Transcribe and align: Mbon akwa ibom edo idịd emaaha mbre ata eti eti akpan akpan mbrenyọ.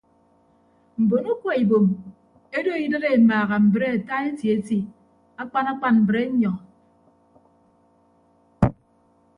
Mbon 1.01 1.25
akwa 1.33 1.53
ibom 1.63 1.85
edo 2.57 2.73
idịd 2.85 3.03
emaaha 3.15 3.55
mbre 3.67 3.85
ata 3.95 4.15
eti 4.29 4.45
eti 4.55 4.79
akpan 5.41 5.65
akpan 5.71 5.95
mbrenyọ. 6.01 6.53